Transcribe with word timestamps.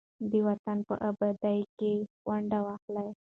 د 0.31 0.33
وطن 0.47 0.77
په 0.87 0.95
ابادۍ 1.09 1.59
کې 1.77 1.93
ونډه 2.27 2.59
واخلئ. 2.65 3.09